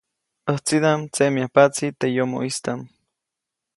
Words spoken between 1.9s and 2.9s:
teʼ yomoʼistaʼm.